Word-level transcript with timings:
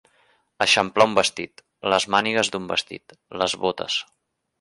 Eixamplar 0.65 1.05
un 1.09 1.11
vestit, 1.19 1.61
les 1.95 2.07
mànigues 2.15 2.49
d'un 2.55 2.65
vestit, 2.73 3.15
les 3.43 3.55
botes. 3.67 3.99